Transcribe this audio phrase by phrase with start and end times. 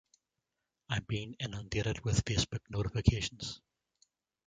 [0.89, 3.61] I’m being inundated with Facebook notifications.